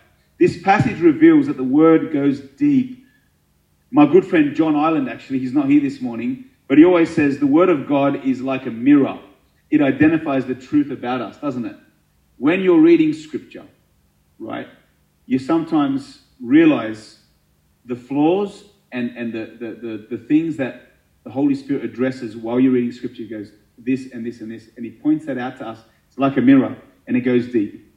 [0.41, 3.05] This passage reveals that the word goes deep.
[3.91, 7.37] My good friend John Island, actually, he's not here this morning, but he always says
[7.37, 9.19] the word of God is like a mirror.
[9.69, 11.77] It identifies the truth about us, doesn't it?
[12.41, 13.63] when you're reading scripture,
[14.39, 14.67] right,
[15.27, 17.19] you sometimes realize
[17.85, 22.59] the flaws and, and the, the, the, the things that the Holy Spirit addresses while
[22.59, 23.21] you're reading scripture.
[23.21, 24.69] He goes, this and this and this.
[24.75, 25.81] And he points that out to us.
[26.07, 26.75] It's like a mirror,
[27.05, 27.90] and it goes deep.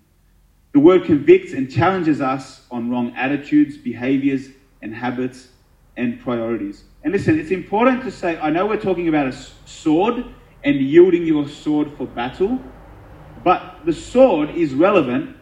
[0.74, 4.48] The word convicts and challenges us on wrong attitudes, behaviors,
[4.82, 5.46] and habits
[5.96, 6.82] and priorities.
[7.04, 9.32] And listen, it's important to say, I know we're talking about a
[9.66, 10.24] sword
[10.64, 12.58] and yielding your sword for battle,
[13.44, 15.36] but the sword is relevant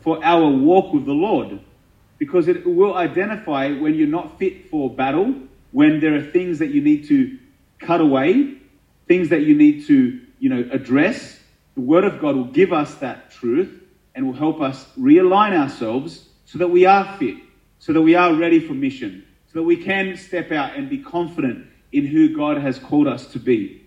[0.00, 1.60] for our walk with the Lord
[2.18, 5.32] because it will identify when you're not fit for battle,
[5.70, 7.38] when there are things that you need to
[7.78, 8.58] cut away,
[9.06, 11.38] things that you need to, you know, address.
[11.76, 13.81] The Word of God will give us that truth
[14.14, 17.36] and will help us realign ourselves so that we are fit,
[17.78, 20.98] so that we are ready for mission, so that we can step out and be
[20.98, 23.86] confident in who God has called us to be.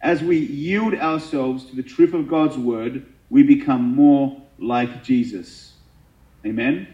[0.00, 5.74] As we yield ourselves to the truth of God's word, we become more like Jesus.
[6.44, 6.88] Amen?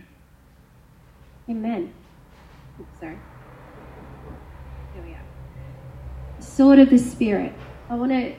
[1.48, 1.92] Amen.
[2.80, 3.18] Oops, sorry.
[4.94, 5.22] Here we are.
[6.40, 7.52] Sword of the Spirit.
[7.88, 8.34] I want to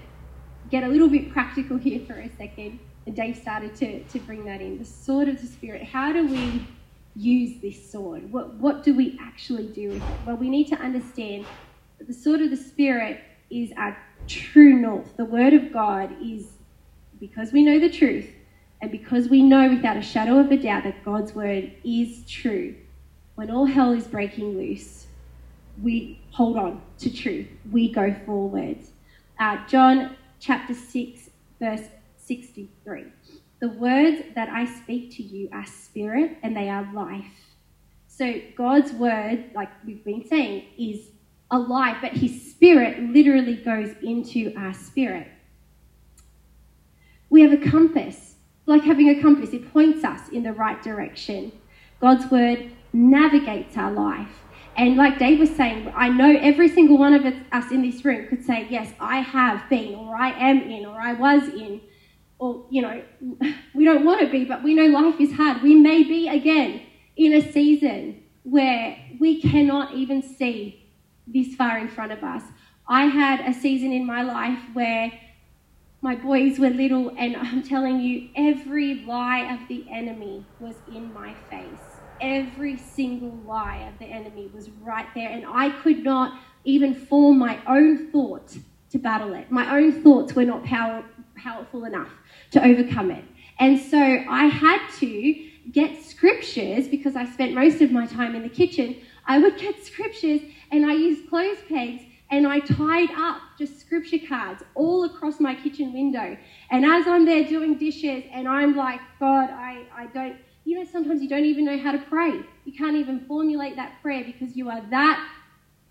[0.70, 2.80] get a little bit practical here for a second.
[3.12, 4.78] Dave started to, to bring that in.
[4.78, 5.84] The sword of the Spirit.
[5.84, 6.66] How do we
[7.16, 8.32] use this sword?
[8.32, 10.18] What, what do we actually do with it?
[10.26, 11.46] Well, we need to understand
[11.98, 15.16] that the sword of the Spirit is our true north.
[15.18, 16.48] The Word of God is
[17.20, 18.30] because we know the truth
[18.82, 22.76] and because we know without a shadow of a doubt that God's Word is true.
[23.36, 25.08] When all hell is breaking loose,
[25.82, 27.48] we hold on to truth.
[27.72, 28.78] We go forward.
[29.40, 31.82] Uh, John chapter 6, verse
[32.28, 33.06] 63.
[33.60, 37.26] The words that I speak to you are spirit and they are life.
[38.08, 41.08] So God's word, like we've been saying, is
[41.50, 45.28] alive, but his spirit literally goes into our spirit.
[47.30, 48.36] We have a compass.
[48.66, 51.52] Like having a compass, it points us in the right direction.
[52.02, 54.44] God's word navigates our life.
[54.76, 58.28] And like Dave was saying, I know every single one of us in this room
[58.28, 61.82] could say, Yes, I have been, or I am in, or I was in,
[62.40, 63.02] or, you know,
[63.74, 65.62] we don't want to be, but we know life is hard.
[65.62, 66.82] We may be again
[67.16, 70.88] in a season where we cannot even see
[71.26, 72.44] this far in front of us.
[72.88, 75.12] I had a season in my life where
[76.02, 81.12] my boys were little, and I'm telling you, every lie of the enemy was in
[81.12, 81.64] my face.
[82.22, 87.40] Every single lie of the enemy was right there, and I could not even form
[87.40, 88.56] my own thought
[88.92, 89.52] to battle it.
[89.52, 91.04] My own thoughts were not power,
[91.36, 92.12] powerful enough
[92.52, 93.24] to overcome it.
[93.60, 98.44] And so I had to get scriptures because I spent most of my time in
[98.44, 98.96] the kitchen.
[99.26, 104.20] I would get scriptures and I used clothes pegs and I tied up just scripture
[104.28, 106.38] cards all across my kitchen window.
[106.72, 110.86] And as I'm there doing dishes, and I'm like, God, I, I don't, you know,
[110.92, 112.42] sometimes you don't even know how to pray.
[112.66, 115.26] You can't even formulate that prayer because you are that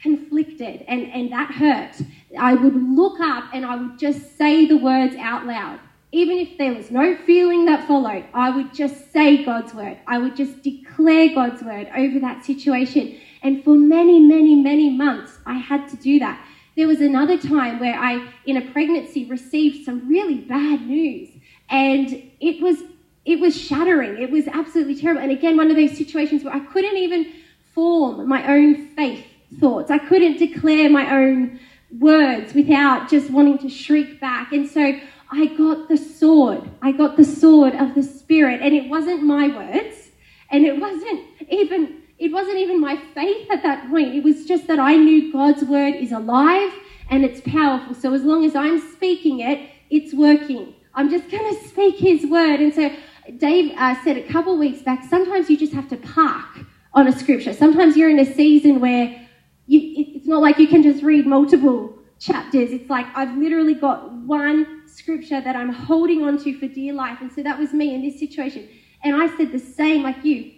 [0.01, 2.07] conflicted and, and that hurt.
[2.39, 5.81] I would look up and I would just say the words out loud.
[6.17, 9.99] Even if there was no feeling that followed, I would just say God's word.
[10.07, 13.19] I would just declare God's word over that situation.
[13.43, 16.43] And for many, many, many months, I had to do that.
[16.75, 21.29] There was another time where I, in a pregnancy, received some really bad news.
[21.69, 22.09] And
[22.41, 22.79] it was
[23.27, 24.23] it was shattering.
[24.23, 25.21] It was absolutely terrible.
[25.21, 27.31] And again, one of those situations where I couldn't even
[27.75, 29.27] form my own faith
[29.61, 29.91] thoughts.
[29.91, 31.61] I couldn't declare my own
[32.01, 34.53] words without just wanting to shriek back.
[34.53, 34.99] And so
[35.31, 36.69] I got the sword.
[36.83, 38.61] I got the sword of the Spirit.
[38.63, 40.11] And it wasn't my words.
[40.51, 44.15] And it wasn't even it wasn't even my faith at that point.
[44.15, 46.73] It was just that I knew God's word is alive
[47.11, 47.95] and it's powerful.
[47.95, 50.75] So as long as I'm speaking it, it's working.
[50.95, 52.61] I'm just going to speak his word.
[52.61, 52.91] And so
[53.37, 56.47] Dave uh, said a couple weeks back, sometimes you just have to park
[56.95, 57.53] on a scripture.
[57.53, 59.29] Sometimes you're in a season where
[59.67, 59.81] you,
[60.17, 62.71] it's not like you can just read multiple chapters.
[62.71, 67.19] It's like I've literally got one scripture that I'm holding on to for dear life.
[67.21, 68.69] And so that was me in this situation.
[69.05, 70.53] And I said the same, like you,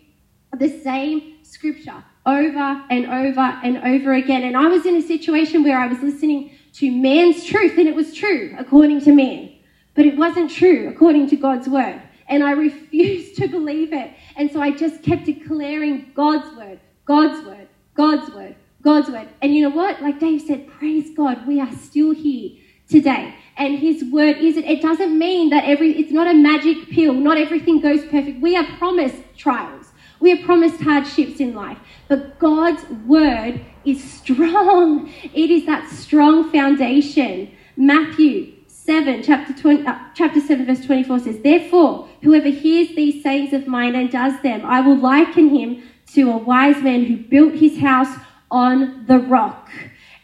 [0.57, 4.45] the same scripture over and over and over again.
[4.45, 7.95] And I was in a situation where I was listening to man's truth, and it
[7.95, 9.53] was true according to man,
[9.95, 12.01] but it wasn't true according to God's word.
[12.29, 14.13] And I refused to believe it.
[14.37, 19.29] And so I just kept declaring God's word, God's word, God's word, God's word.
[19.43, 20.01] And you know what?
[20.03, 22.51] Like Dave said, praise God, we are still here
[22.89, 23.35] today.
[23.57, 24.65] And his word is it.
[24.65, 27.13] It doesn't mean that every, it's not a magic pill.
[27.13, 28.41] Not everything goes perfect.
[28.41, 29.87] We are promised trials.
[30.21, 31.79] We are promised hardships in life.
[32.09, 35.13] But God's word is strong.
[35.35, 37.51] It is that strong foundation.
[37.77, 43.53] Matthew 7, chapter, 20, uh, chapter 7, verse 24 says, Therefore, whoever hears these sayings
[43.53, 45.83] of mine and does them, I will liken him
[46.15, 48.17] to a wise man who built his house
[48.51, 49.71] on the rock.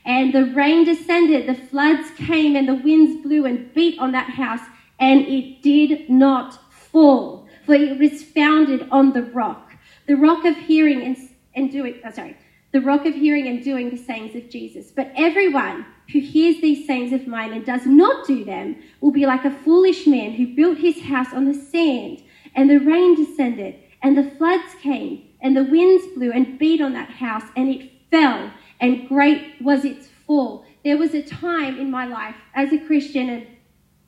[0.04, 4.30] And the rain descended, the floods came, and the winds blew and beat on that
[4.30, 4.60] house,
[4.98, 9.72] and it did not fall, for it was founded on the rock.
[10.06, 11.16] The rock of hearing and,
[11.54, 12.36] and doing, oh, sorry,
[12.72, 14.90] the rock of hearing and doing the sayings of Jesus.
[14.90, 19.26] But everyone who hears these sayings of mine and does not do them will be
[19.26, 22.22] like a foolish man who built his house on the sand,
[22.54, 26.92] and the rain descended, and the floods came, and the winds blew and beat on
[26.92, 30.64] that house, and it fell, and great was its fall.
[30.84, 33.46] There was a time in my life as a Christian, and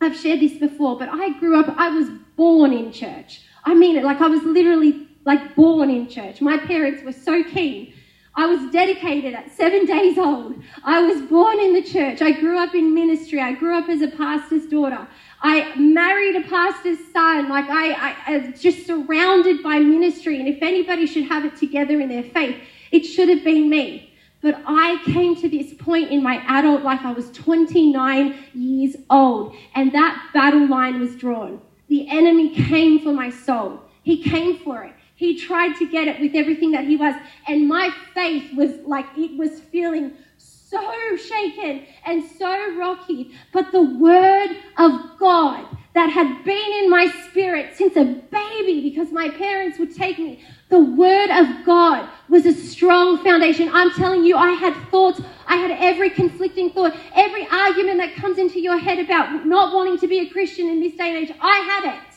[0.00, 3.42] I've shared this before, but I grew up, I was born in church.
[3.64, 6.40] I mean it, like I was literally like born in church.
[6.40, 7.92] My parents were so keen.
[8.38, 10.54] I was dedicated at seven days old.
[10.84, 12.20] I was born in the church.
[12.20, 13.40] I grew up in ministry.
[13.40, 15.08] I grew up as a pastor's daughter.
[15.40, 17.48] I married a pastor's son.
[17.48, 20.38] Like I, I, I was just surrounded by ministry.
[20.38, 22.56] And if anybody should have it together in their faith,
[22.92, 24.05] it should have been me.
[24.46, 27.00] But I came to this point in my adult life.
[27.02, 31.60] I was 29 years old, and that battle line was drawn.
[31.88, 33.80] The enemy came for my soul.
[34.04, 34.92] He came for it.
[35.16, 37.16] He tried to get it with everything that he was.
[37.48, 43.32] And my faith was like, it was feeling so shaken and so rocky.
[43.52, 49.10] But the word of God that had been in my spirit since a baby, because
[49.10, 53.70] my parents would take me, the word of God was a strong foundation.
[53.72, 58.38] I'm telling you, I had thoughts, I had every conflicting thought, every argument that comes
[58.38, 61.36] into your head about not wanting to be a Christian in this day and age,
[61.40, 62.14] I had it.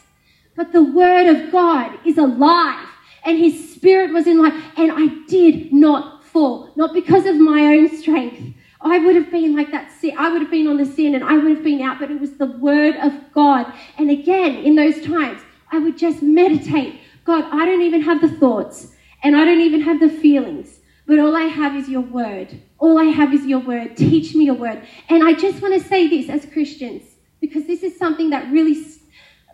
[0.56, 2.88] But the word of God is alive
[3.24, 6.72] and his spirit was in life and I did not fall.
[6.76, 8.56] Not because of my own strength.
[8.82, 10.16] I would have been like that sin.
[10.18, 12.20] I would have been on the sin and I would have been out, but it
[12.20, 13.72] was the word of God.
[13.97, 15.41] And again, in those times,
[15.72, 17.00] I would just meditate.
[17.26, 18.94] God, I don't even have the thoughts.
[19.24, 22.62] and I don't even have the feelings, but all I have is your word.
[22.78, 23.98] All I have is your word.
[23.98, 24.82] Teach me your word.
[25.10, 27.04] And I just want to say this as Christians,
[27.42, 28.86] because this is something that really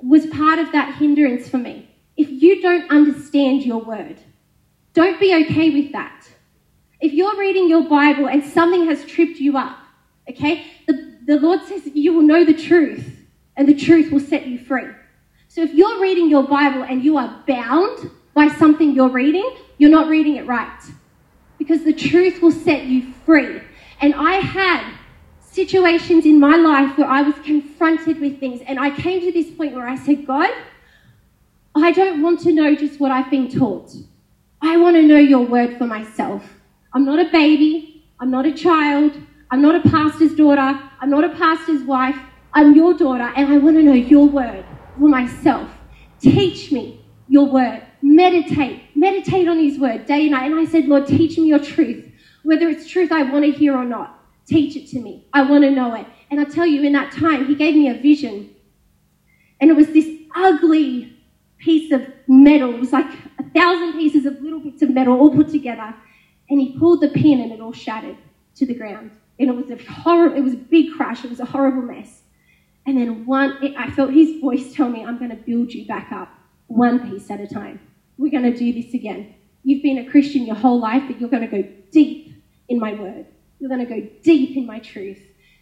[0.03, 1.89] was part of that hindrance for me.
[2.17, 4.19] If you don't understand your word,
[4.93, 6.27] don't be okay with that.
[7.01, 9.77] If you're reading your Bible and something has tripped you up,
[10.29, 13.19] okay, the, the Lord says you will know the truth
[13.57, 14.91] and the truth will set you free.
[15.55, 19.89] So if you're reading your Bible and you are bound by something you're reading, you're
[19.89, 20.81] not reading it right.
[21.57, 23.61] Because the truth will set you free.
[24.01, 24.93] And I had
[25.39, 29.49] situations in my life where I was confronted with things, and I came to this
[29.55, 30.49] point where I said, God,
[31.73, 33.95] I don't want to know just what I've been taught.
[34.61, 36.43] I want to know your word for myself.
[36.93, 38.03] I'm not a baby.
[38.19, 39.13] I'm not a child.
[39.51, 40.81] I'm not a pastor's daughter.
[40.99, 42.17] I'm not a pastor's wife.
[42.51, 44.65] I'm your daughter, and I want to know your word
[44.99, 45.69] for myself.
[46.19, 47.83] Teach me your word.
[48.01, 48.83] Meditate.
[48.95, 50.51] Meditate on his word day and night.
[50.51, 52.11] And I said, Lord, teach me your truth.
[52.43, 55.27] Whether it's truth I want to hear or not, teach it to me.
[55.33, 56.05] I want to know it.
[56.29, 58.55] And I tell you, in that time, he gave me a vision.
[59.59, 61.17] And it was this ugly
[61.57, 62.73] piece of metal.
[62.73, 65.93] It was like a thousand pieces of little bits of metal all put together.
[66.49, 68.17] And he pulled the pin and it all shattered
[68.55, 69.11] to the ground.
[69.39, 71.23] And it was a horrible, it was a big crash.
[71.23, 72.21] It was a horrible mess.
[72.85, 76.11] And then one, I felt his voice tell me, I'm going to build you back
[76.11, 76.29] up
[76.67, 77.79] one piece at a time.
[78.17, 79.35] We're going to do this again.
[79.63, 82.93] You've been a Christian your whole life, but you're going to go deep in my
[82.93, 83.25] word.
[83.59, 85.19] You're going to go deep in my truth.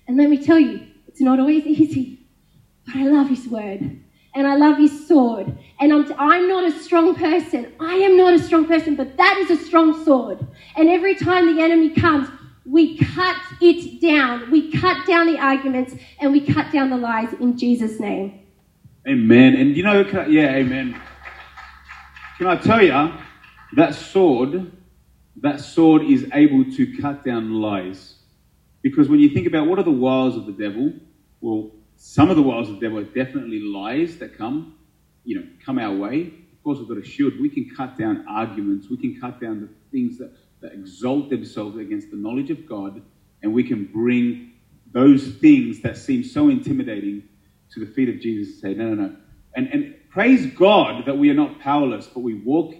[0.07, 2.27] And let me tell you, it's not always easy,
[2.85, 3.99] but I love his word.
[4.35, 5.55] And I love his sword.
[5.79, 7.71] And I'm, I'm not a strong person.
[7.79, 10.45] I am not a strong person, but that is a strong sword.
[10.75, 12.27] And every time the enemy comes,
[12.65, 14.49] we cut it down.
[14.49, 18.39] We cut down the arguments and we cut down the lies in Jesus' name.
[19.07, 19.55] Amen.
[19.55, 20.99] And you know, yeah, amen.
[22.37, 23.13] Can I tell you,
[23.75, 24.71] that sword,
[25.37, 28.15] that sword is able to cut down lies.
[28.81, 30.93] Because when you think about what are the wiles of the devil,
[31.41, 34.75] well, some of the wiles of the devil are definitely lies that come,
[35.23, 36.27] you know, come our way.
[36.27, 37.33] Of course, we've got a shield.
[37.39, 38.87] We can cut down arguments.
[38.89, 40.31] We can cut down the things that
[40.63, 43.01] that exalt themselves against the knowledge of God,
[43.43, 44.53] and we can bring
[44.91, 47.23] those things that seem so intimidating
[47.71, 49.15] to the feet of Jesus and say, no, no, no.
[49.55, 52.73] And, and praise God that we are not powerless, but we walk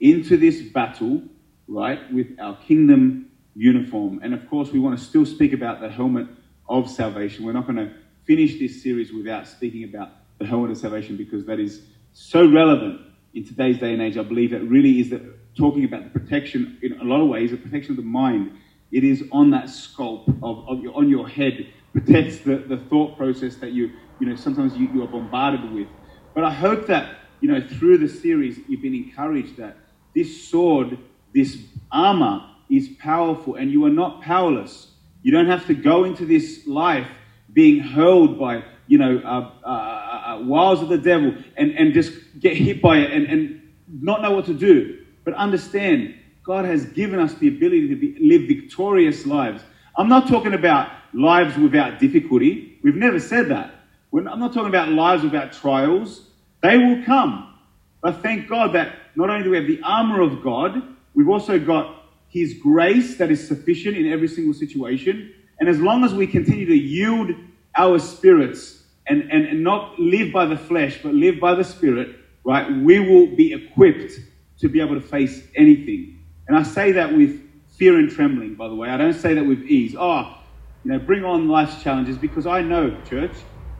[0.00, 1.22] into this battle,
[1.66, 4.20] right, with our kingdom uniform.
[4.22, 6.28] And of course, we want to still speak about the helmet
[6.68, 7.44] of salvation.
[7.44, 7.92] We're not going to
[8.24, 13.00] finish this series without speaking about the helmet of salvation because that is so relevant
[13.34, 14.16] in today's day and age.
[14.16, 17.50] I believe it really is the talking about the protection in a lot of ways,
[17.50, 18.52] the protection of the mind.
[18.90, 23.18] It is on that sculpt of, of your, on your head, protects the, the thought
[23.18, 23.90] process that you,
[24.20, 25.88] you know, sometimes you, you are bombarded with.
[26.34, 29.76] But I hope that, you know, through the series, you've been encouraged that
[30.14, 30.98] this sword,
[31.34, 31.58] this
[31.92, 34.92] armor is powerful and you are not powerless.
[35.22, 37.06] You don't have to go into this life
[37.52, 41.92] being hurled by, you know, uh, uh, uh, uh wiles of the devil and, and
[41.92, 44.97] just get hit by it and, and not know what to do.
[45.28, 49.62] But understand, God has given us the ability to be, live victorious lives.
[49.94, 52.78] I'm not talking about lives without difficulty.
[52.82, 53.74] We've never said that.
[54.10, 56.30] I'm not talking about lives without trials.
[56.62, 57.58] They will come.
[58.00, 61.58] But thank God that not only do we have the armor of God, we've also
[61.58, 65.34] got His grace that is sufficient in every single situation.
[65.60, 67.32] And as long as we continue to yield
[67.76, 72.16] our spirits and, and, and not live by the flesh, but live by the Spirit,
[72.44, 74.18] right, we will be equipped
[74.58, 76.24] to be able to face anything.
[76.46, 77.40] And I say that with
[77.76, 78.88] fear and trembling, by the way.
[78.88, 79.94] I don't say that with ease.
[79.98, 80.36] Oh,
[80.84, 83.32] you know, bring on life's challenges because I know, church,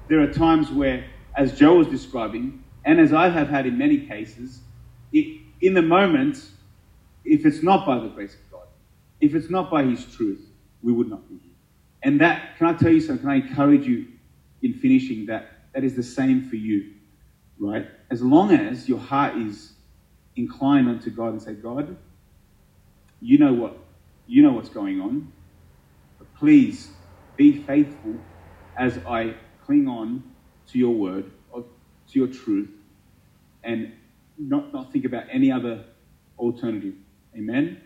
[0.08, 1.04] there are times where,
[1.36, 4.60] as Jo was describing, and as I have had in many cases,
[5.12, 6.38] it, in the moment,
[7.24, 8.66] if it's not by the grace of God,
[9.20, 10.48] if it's not by His truth,
[10.82, 11.52] we would not be here.
[12.02, 13.22] And that, can I tell you something?
[13.22, 14.06] Can I encourage you
[14.62, 15.48] in finishing that?
[15.74, 16.94] That is the same for you,
[17.58, 17.86] right?
[18.10, 19.72] As long as your heart is
[20.39, 21.97] incline unto God and say, God,
[23.20, 23.76] you know what
[24.26, 25.32] you know what's going on.
[26.18, 26.93] But please
[27.36, 28.20] be faithful
[28.76, 29.34] as I
[29.64, 30.22] cling on
[30.68, 32.70] to your word, to your truth,
[33.64, 33.93] and
[34.39, 35.84] not, not think about any other
[36.39, 36.95] alternative.
[37.34, 37.80] Amen.